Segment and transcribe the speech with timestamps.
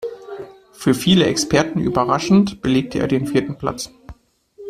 [0.73, 3.91] Für viele Experten überraschend belegte er den vierten Platz.